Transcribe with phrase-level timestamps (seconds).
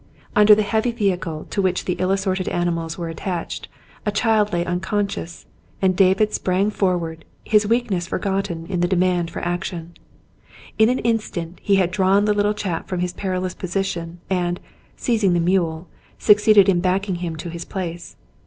[0.35, 3.67] Under the heavy vehicle to which the ill assorted ani mals were attached,
[4.03, 5.45] a child lay unconscious,
[5.79, 9.93] and David sprang forward, his weakness forgotten in the demand for action.
[10.79, 14.59] In an instant he had drawn the little chap from his perilous position and,
[14.97, 15.87] seizing the mule,
[16.17, 18.15] succeeded in backing him to his place.